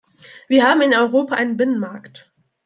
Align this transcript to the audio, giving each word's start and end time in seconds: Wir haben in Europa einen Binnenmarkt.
Wir 0.47 0.67
haben 0.67 0.81
in 0.81 0.95
Europa 0.95 1.35
einen 1.35 1.57
Binnenmarkt. 1.57 2.33